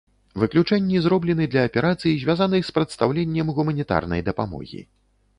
[0.41, 4.81] Выключэнні зроблены для аперацый, звязаных з прадстаўленнем гуманітарнай дапамогі.